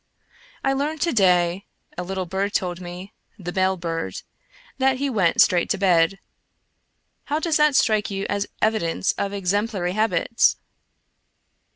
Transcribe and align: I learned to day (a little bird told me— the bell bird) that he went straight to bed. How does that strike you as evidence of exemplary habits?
I 0.63 0.73
learned 0.73 0.99
to 1.01 1.13
day 1.13 1.67
(a 1.95 2.01
little 2.01 2.25
bird 2.25 2.53
told 2.55 2.81
me— 2.81 3.13
the 3.45 3.53
bell 3.53 3.77
bird) 3.77 4.23
that 4.79 4.97
he 4.97 5.11
went 5.11 5.39
straight 5.41 5.69
to 5.69 5.77
bed. 5.77 6.17
How 7.25 7.37
does 7.37 7.57
that 7.57 7.75
strike 7.75 8.09
you 8.09 8.25
as 8.27 8.47
evidence 8.63 9.11
of 9.11 9.31
exemplary 9.31 9.91
habits? 9.91 10.55